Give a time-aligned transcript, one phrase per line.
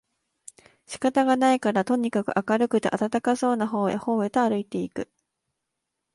[0.87, 5.11] 仕方がないからとにかく明るくて暖かそうな方へ方へとあるいて行く